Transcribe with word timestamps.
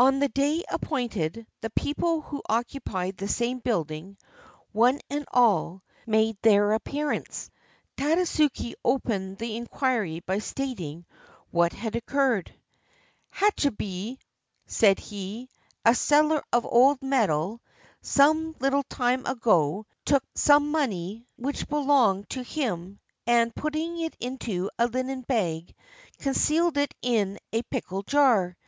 On 0.00 0.18
the 0.18 0.26
day 0.26 0.64
appointed, 0.68 1.46
the 1.60 1.70
people 1.70 2.22
who 2.22 2.42
occupied 2.48 3.16
the 3.16 3.28
same 3.28 3.60
building, 3.60 4.18
one 4.72 5.00
and 5.08 5.24
all, 5.30 5.84
made 6.08 6.36
their 6.42 6.72
appearance. 6.72 7.52
Tadasuke 7.96 8.74
opened 8.84 9.38
the 9.38 9.56
inquiry 9.56 10.18
by 10.26 10.40
stating 10.40 11.06
what 11.52 11.72
had 11.72 11.94
occurred. 11.94 12.52
"Hachibei," 13.32 14.18
said 14.66 14.98
he, 14.98 15.48
"a 15.84 15.94
seller 15.94 16.42
of 16.52 16.66
old 16.66 17.00
metal, 17.00 17.60
372 18.02 18.58
TADASUKE, 18.58 18.58
THE 18.58 18.66
JAPANESE 18.66 18.90
SOLOMON 18.90 19.22
some 19.22 19.22
little 19.22 19.22
time 19.22 19.36
ago 19.36 19.86
took 20.04 20.24
some 20.34 20.72
money 20.72 21.26
which 21.36 21.68
belonged 21.68 22.28
to 22.30 22.42
him 22.42 22.98
and, 23.24 23.54
putting 23.54 24.00
it 24.00 24.16
into 24.18 24.68
a 24.80 24.88
linen 24.88 25.20
bag, 25.20 25.72
concealed 26.18 26.76
it 26.76 26.92
in 27.02 27.38
a 27.52 27.62
pickle 27.62 28.02
jar. 28.02 28.56